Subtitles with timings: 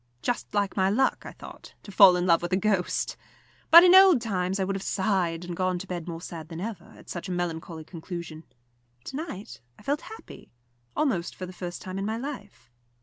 [0.23, 3.15] Just like my luck, I thought, to fall in love with a ghost!
[3.69, 6.59] But in old times I would have sighed, and gone to bed more sad than
[6.59, 8.43] ever, at such a melancholy conclusion.
[9.03, 10.49] To night I felt happy,
[10.95, 12.71] almost for the first time in my life.